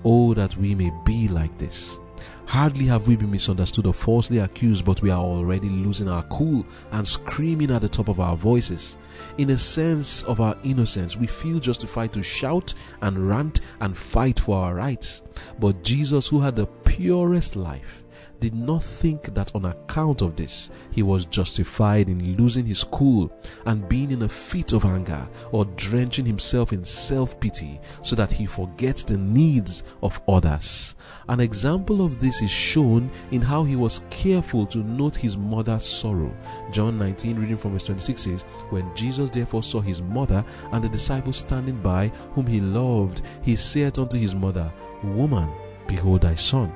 [0.05, 1.99] Oh, that we may be like this.
[2.45, 6.65] Hardly have we been misunderstood or falsely accused, but we are already losing our cool
[6.91, 8.97] and screaming at the top of our voices.
[9.37, 14.39] In a sense of our innocence, we feel justified to shout and rant and fight
[14.39, 15.23] for our rights.
[15.59, 18.02] But Jesus, who had the purest life,
[18.39, 23.31] did not think that on account of this he was justified in losing his cool
[23.65, 28.31] and being in a fit of anger or drenching himself in self pity so that
[28.31, 30.95] he forgets the needs of others.
[31.29, 35.85] An example of this is shown in how he was careful to note his mother's
[35.85, 36.35] sorrow.
[36.71, 40.89] John 19, reading from verse 26 says, When Jesus therefore saw his mother and the
[40.89, 44.71] disciples standing by, whom he loved, he said unto his mother,
[45.03, 45.49] Woman,
[45.87, 46.73] behold thy son.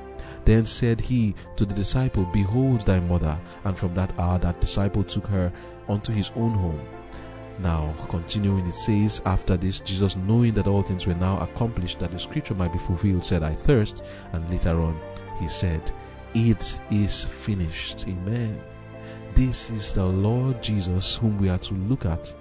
[0.47, 3.37] Then said he to the disciple, Behold thy mother.
[3.65, 5.51] And from that hour that disciple took her
[5.89, 6.79] unto his own home.
[7.59, 12.11] Now, continuing, it says, After this, Jesus, knowing that all things were now accomplished, that
[12.11, 14.05] the scripture might be fulfilled, said, I thirst.
[14.31, 14.97] And later on,
[15.37, 15.81] he said,
[16.33, 18.07] It is finished.
[18.07, 18.57] Amen.
[19.35, 22.33] This is the Lord Jesus whom we are to look at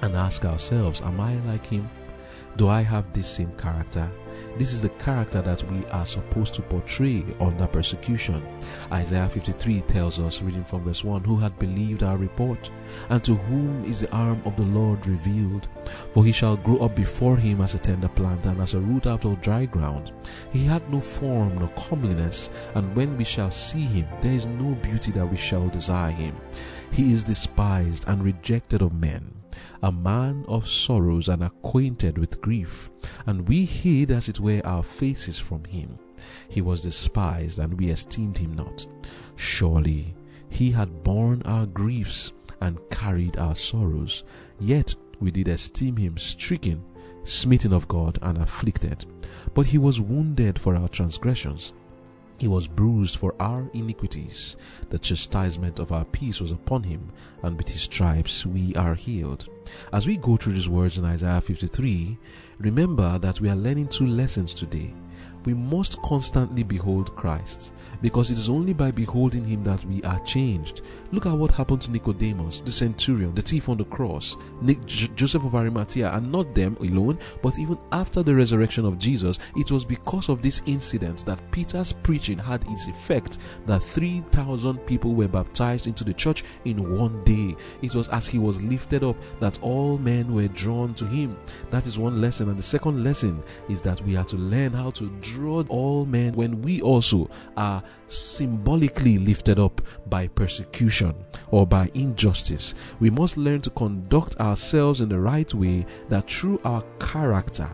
[0.00, 1.90] and ask ourselves, Am I like him?
[2.56, 4.10] Do I have this same character?
[4.56, 8.40] This is the character that we are supposed to portray under persecution.
[8.92, 12.70] Isaiah 53 tells us, reading from verse 1, Who had believed our report,
[13.08, 15.66] and to whom is the arm of the Lord revealed?
[16.12, 19.08] For he shall grow up before him as a tender plant, and as a root
[19.08, 20.12] out of dry ground.
[20.52, 24.76] He had no form nor comeliness, and when we shall see him, there is no
[24.76, 26.36] beauty that we shall desire him.
[26.92, 29.43] He is despised and rejected of men
[29.82, 32.90] a man of sorrows and acquainted with grief,
[33.26, 35.98] and we hid as it were our faces from him.
[36.48, 38.86] He was despised, and we esteemed him not.
[39.36, 40.14] Surely
[40.48, 44.24] he had borne our griefs and carried our sorrows,
[44.60, 46.82] yet we did esteem him stricken,
[47.24, 49.06] smitten of God, and afflicted.
[49.54, 51.72] But he was wounded for our transgressions
[52.38, 54.56] he was bruised for our iniquities.
[54.90, 57.10] The chastisement of our peace was upon him,
[57.42, 59.48] and with his stripes we are healed.
[59.92, 62.18] As we go through these words in Isaiah 53,
[62.58, 64.94] remember that we are learning two lessons today.
[65.44, 67.72] We must constantly behold Christ
[68.04, 70.82] because it is only by beholding him that we are changed.
[71.10, 74.36] Look at what happened to Nicodemus, the centurion, the thief on the cross,
[75.14, 79.70] Joseph of Arimathea, and not them alone, but even after the resurrection of Jesus, it
[79.70, 85.26] was because of this incident that Peter's preaching had its effect that 3,000 people were
[85.26, 87.56] baptized into the church in one day.
[87.80, 91.38] It was as he was lifted up that all men were drawn to him.
[91.70, 92.50] That is one lesson.
[92.50, 96.34] And the second lesson is that we are to learn how to draw all men
[96.34, 101.14] when we also are symbolically lifted up by persecution
[101.50, 102.74] or by injustice.
[103.00, 107.68] We must learn to conduct ourselves in the right way that through our character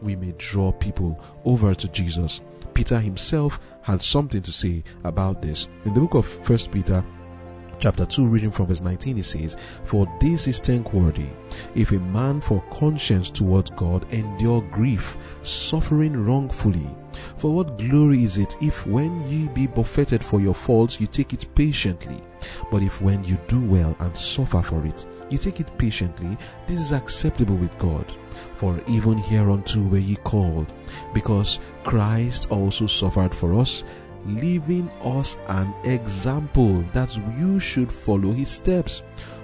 [0.00, 2.40] we may draw people over to Jesus.
[2.74, 5.68] Peter himself had something to say about this.
[5.84, 7.04] In the book of First Peter,
[7.82, 11.26] chapter 2, reading from verse 19, he says, For this is thankworthy,
[11.74, 16.86] if a man for conscience towards God endure grief, suffering wrongfully.
[17.36, 21.32] For what glory is it if when ye be buffeted for your faults, you take
[21.32, 22.22] it patiently?
[22.70, 26.78] But if when you do well and suffer for it, you take it patiently, this
[26.78, 28.06] is acceptable with God.
[28.54, 30.72] For even hereunto were ye called,
[31.12, 33.82] because Christ also suffered for us,
[34.26, 39.02] leaving us an example that you should follow his steps,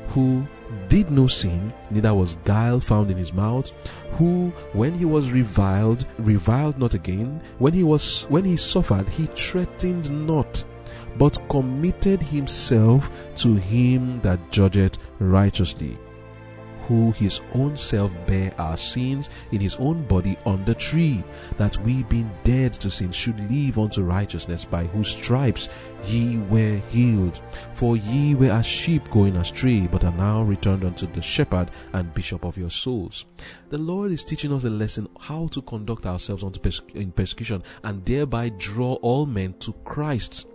[0.08, 0.46] who
[0.88, 3.70] did no sin, neither was guile found in his mouth,
[4.12, 9.26] who when he was reviled, reviled not again, when he was when he suffered, he
[9.26, 10.64] threatened not,
[11.18, 15.98] but committed himself to him that judgeth righteously
[16.88, 21.22] who his own self bare our sins in his own body on the tree,
[21.58, 25.68] that we being dead to sin should live unto righteousness, by whose stripes
[26.06, 27.42] ye were healed.
[27.74, 32.14] For ye were as sheep going astray, but are now returned unto the shepherd and
[32.14, 33.26] bishop of your souls.
[33.68, 37.62] The Lord is teaching us a lesson how to conduct ourselves unto pers- in persecution
[37.84, 40.46] and thereby draw all men to Christ.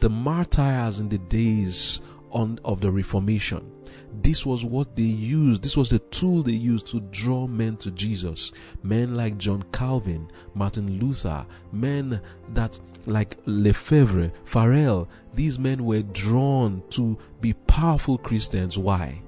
[0.00, 3.79] The martyrs in the days on, of the Reformation
[4.22, 5.62] this was what they used.
[5.62, 8.52] This was the tool they used to draw men to Jesus.
[8.82, 12.20] Men like John Calvin, Martin Luther, men
[12.50, 18.76] that like Lefebvre, Farel, these men were drawn to be powerful Christians.
[18.76, 19.22] Why?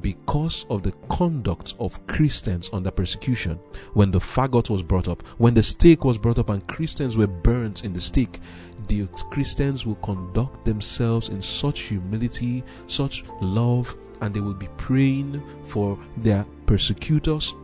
[0.00, 3.58] because of the conduct of Christians under persecution.
[3.94, 7.26] When the fagot was brought up, when the stake was brought up and Christians were
[7.26, 8.40] burnt in the stake,
[8.86, 15.42] the Christians will conduct themselves in such humility, such love, and they will be praying
[15.64, 17.54] for their persecutors.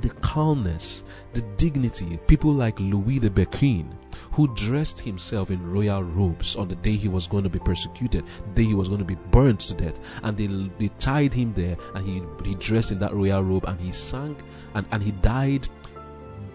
[0.00, 3.90] The calmness, the dignity, people like Louis de Berquin,
[4.32, 8.24] who dressed himself in royal robes on the day he was going to be persecuted,
[8.26, 9.98] the day he was going to be burnt to death.
[10.22, 13.80] And they, they tied him there and he, he dressed in that royal robe and
[13.80, 14.38] he sank
[14.74, 15.66] and, and he died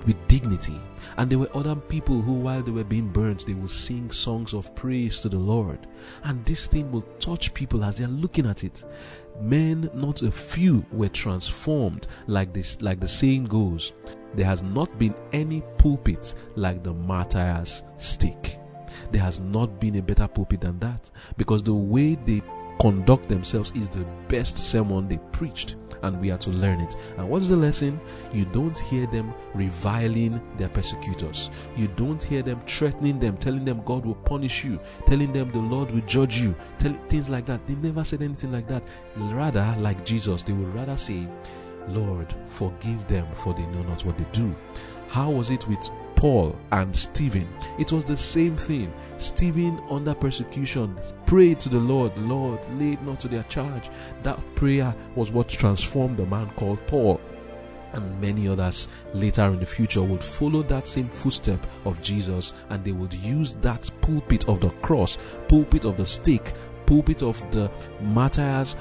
[0.06, 0.80] with dignity.
[1.18, 4.54] And there were other people who, while they were being burnt, they would sing songs
[4.54, 5.88] of praise to the Lord.
[6.24, 8.84] And this thing will touch people as they are looking at it.
[9.40, 13.94] Men, not a few, were transformed, like this, like the saying goes.
[14.34, 18.58] There has not been any pulpit like the martyr's stick
[19.12, 22.42] There has not been a better pulpit than that because the way they
[22.80, 26.96] conduct themselves is the best sermon they preached and we are to learn it.
[27.18, 28.00] And what is the lesson?
[28.34, 31.50] You don't hear them reviling their persecutors.
[31.76, 35.60] You don't hear them threatening them, telling them God will punish you, telling them the
[35.60, 37.66] Lord will judge you, tell, things like that.
[37.68, 38.84] They never said anything like that.
[39.16, 41.28] Rather, like Jesus, they would rather say,
[41.88, 44.56] Lord, forgive them, for they know not what they do.
[45.08, 45.90] How was it with
[46.22, 47.50] Paul and Stephen?
[47.80, 48.94] It was the same thing.
[49.18, 50.96] Stephen, under persecution,
[51.26, 53.90] prayed to the Lord, Lord, it not to their charge.
[54.22, 57.20] That prayer was what transformed the man called Paul.
[57.94, 62.86] and many others later in the future would follow that same footstep of Jesus and
[62.86, 65.18] they would use that pulpit of the cross,
[65.48, 66.54] pulpit of the stake,
[66.86, 67.70] pulpit of the
[68.00, 68.76] martyrs,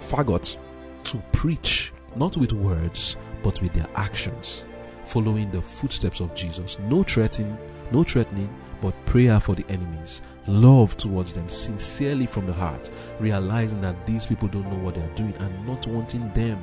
[0.00, 0.56] fagots
[1.04, 4.64] to preach, not with words, but with their actions,
[5.04, 6.78] following the footsteps of Jesus.
[6.80, 7.56] No threatening,
[7.90, 8.48] no threatening,
[8.80, 12.90] but prayer for the enemies, love towards them sincerely from the heart,
[13.20, 16.62] realizing that these people don't know what they are doing and not wanting them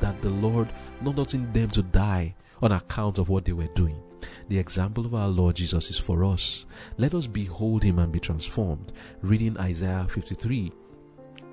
[0.00, 0.68] that the Lord,
[1.00, 4.00] not wanting them to die on account of what they were doing.
[4.48, 6.66] The example of our Lord Jesus is for us.
[6.98, 8.92] Let us behold him and be transformed.
[9.22, 10.72] Reading Isaiah 53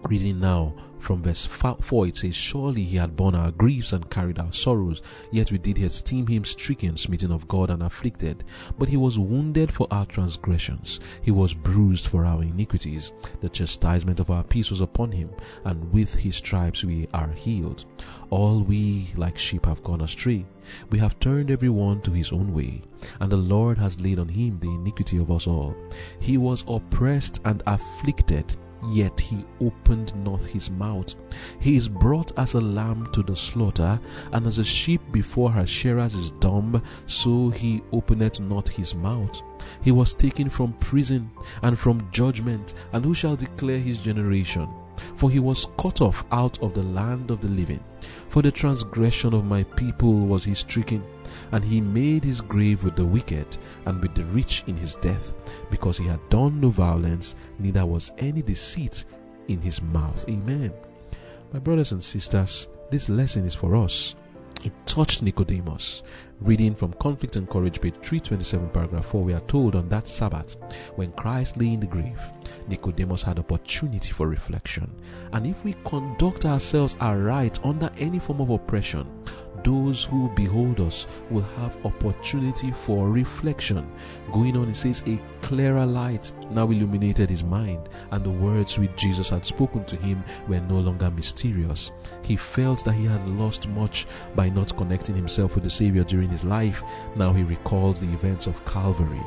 [0.09, 4.39] Reading now from verse 4, it says, Surely he had borne our griefs and carried
[4.39, 5.01] our sorrows,
[5.31, 8.43] yet we did esteem him stricken, smitten of God, and afflicted.
[8.77, 13.11] But he was wounded for our transgressions, he was bruised for our iniquities.
[13.41, 15.29] The chastisement of our peace was upon him,
[15.65, 17.85] and with his stripes we are healed.
[18.29, 20.45] All we, like sheep, have gone astray.
[20.89, 22.81] We have turned every one to his own way,
[23.19, 25.75] and the Lord has laid on him the iniquity of us all.
[26.19, 28.55] He was oppressed and afflicted
[28.89, 31.15] yet he opened not his mouth.
[31.59, 33.99] He is brought as a lamb to the slaughter,
[34.31, 39.41] and as a sheep before her shearers is dumb, so he openeth not his mouth.
[39.81, 41.31] He was taken from prison
[41.61, 44.67] and from judgment, and who shall declare his generation?
[45.15, 47.83] For he was cut off out of the land of the living.
[48.29, 51.03] For the transgression of my people was he stricken,
[51.51, 53.47] and he made his grave with the wicked
[53.85, 55.33] and with the rich in his death,
[55.69, 59.05] because he had done no violence, neither was any deceit
[59.47, 60.25] in his mouth.
[60.29, 60.71] Amen.
[61.51, 64.15] My brothers and sisters, this lesson is for us.
[64.63, 66.03] It touched Nicodemus.
[66.39, 70.57] Reading from Conflict and Courage, page 327, paragraph 4, we are told on that Sabbath,
[70.95, 72.21] when Christ lay in the grave,
[72.67, 74.89] Nicodemus had opportunity for reflection.
[75.33, 79.07] And if we conduct ourselves aright under any form of oppression,
[79.63, 83.89] those who behold us will have opportunity for reflection.
[84.31, 88.95] Going on, it says, A clearer light now illuminated his mind, and the words which
[88.95, 91.91] Jesus had spoken to him were no longer mysterious.
[92.23, 96.29] He felt that he had lost much by not connecting himself with the Savior during
[96.29, 96.83] his life.
[97.15, 99.21] Now he recalled the events of Calvary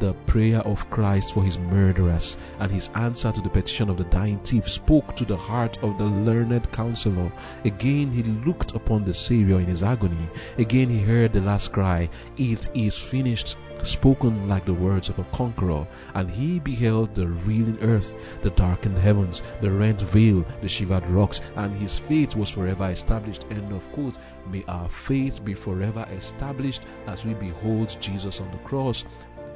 [0.00, 4.04] the prayer of Christ for his murderers and his answer to the petition of the
[4.04, 7.30] dying thief spoke to the heart of the learned counselor.
[7.64, 10.28] Again he looked upon the Savior in his agony.
[10.58, 15.24] Again he heard the last cry, It is finished spoken like the words of a
[15.24, 21.06] conqueror, and he beheld the reeling earth, the darkened heavens, the rent veil, the shivered
[21.08, 23.46] rocks, and his faith was forever established.
[23.50, 24.18] End of quote.
[24.50, 29.04] May our faith be forever established as we behold Jesus on the cross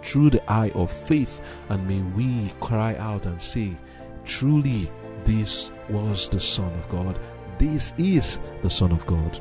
[0.04, 1.40] through the eye of faith,
[1.70, 3.76] and may we cry out and say,
[4.24, 4.90] Truly,
[5.24, 7.18] this was the Son of God.
[7.58, 9.40] This is the Son of God.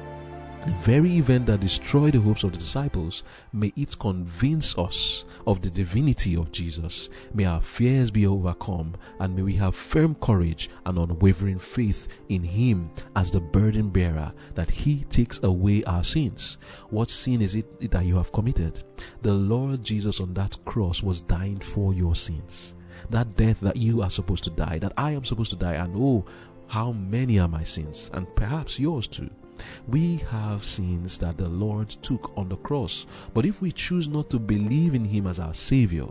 [0.65, 5.61] The very event that destroyed the hopes of the disciples, may it convince us of
[5.61, 7.09] the divinity of Jesus.
[7.33, 12.43] May our fears be overcome, and may we have firm courage and unwavering faith in
[12.43, 16.57] Him as the burden bearer, that He takes away our sins.
[16.91, 18.85] What sin is it that you have committed?
[19.21, 22.75] The Lord Jesus on that cross was dying for your sins.
[23.09, 25.93] That death that you are supposed to die, that I am supposed to die, and
[25.97, 26.23] oh,
[26.67, 29.29] how many are my sins, and perhaps yours too.
[29.87, 34.29] We have sins that the Lord took on the cross, but if we choose not
[34.31, 36.07] to believe in Him as our Savior,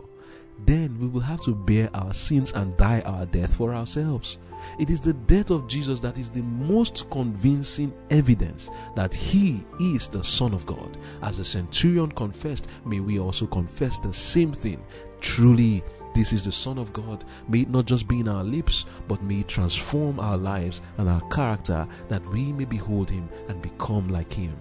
[0.65, 4.37] then we will have to bear our sins and die our death for ourselves.
[4.79, 10.07] It is the death of Jesus that is the most convincing evidence that He is
[10.07, 10.97] the Son of God.
[11.21, 14.81] As the centurion confessed, may we also confess the same thing.
[15.19, 15.83] Truly,
[16.13, 17.25] this is the Son of God.
[17.47, 21.09] May it not just be in our lips, but may it transform our lives and
[21.09, 24.55] our character that we may behold Him and become like Him.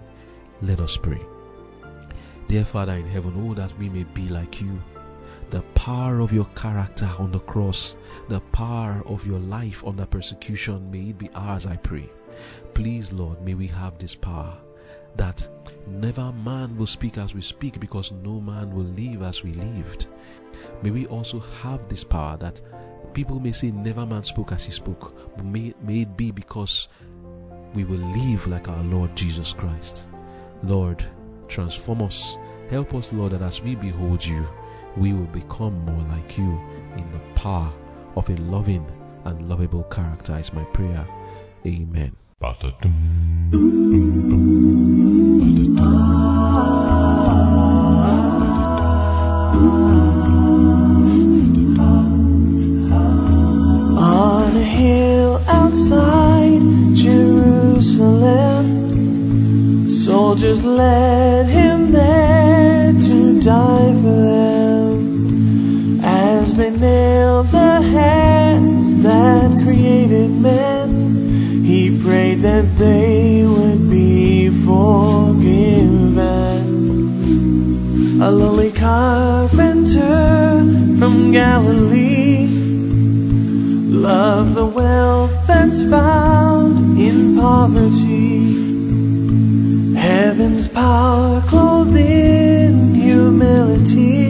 [0.63, 1.21] Let us pray.
[2.49, 4.81] Dear Father in heaven, oh, that we may be like you.
[5.51, 7.97] The power of your character on the cross,
[8.29, 12.11] the power of your life under persecution, may it be ours, I pray.
[12.73, 14.57] Please, Lord, may we have this power
[15.17, 15.47] that
[15.87, 20.07] never man will speak as we speak because no man will live as we lived.
[20.83, 22.61] May we also have this power that
[23.15, 26.89] people may say, Never man spoke as he spoke, but may, may it be because
[27.75, 30.05] we will live like our Lord Jesus Christ.
[30.63, 31.05] Lord,
[31.49, 32.37] transform us.
[32.71, 34.47] Help us, Lord, that as we behold you,
[34.97, 36.61] we will become more like you
[36.97, 37.73] in the power
[38.17, 38.87] of a loving
[39.25, 41.07] and lovable character, is my prayer.
[41.67, 42.17] Amen.
[54.83, 56.63] Hill outside
[57.05, 58.67] Jerusalem,
[59.89, 70.31] soldiers led him there to die for them as they nailed the hands that created
[70.49, 70.89] men.
[71.71, 75.83] He prayed that they would be forgiven.
[78.29, 80.23] A lonely carpenter
[80.99, 82.02] from Galilee
[84.03, 88.53] loved the wealth that's found in poverty.
[89.95, 94.27] Heaven's power clothed in humility.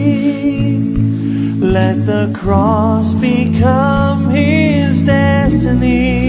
[1.57, 6.22] Let the cross become his destiny.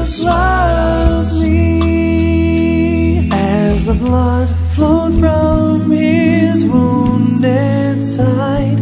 [0.00, 8.78] Loves me as the blood flowed from his wounded side.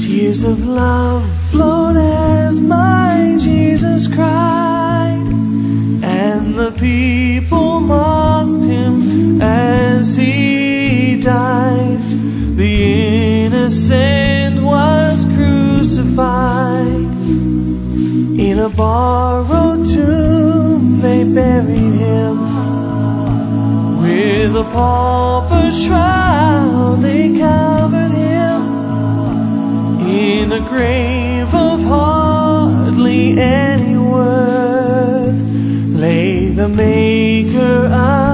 [0.00, 5.26] Tears of love flowed as my Jesus cried,
[6.02, 12.00] and the people mocked him as he died.
[12.56, 16.86] The innocent was crucified.
[18.40, 19.31] In a they
[21.34, 22.34] buried him.
[24.02, 28.60] With a pauper shroud they covered him.
[30.08, 35.40] In a grave of hardly any worth
[35.88, 38.31] lay the maker of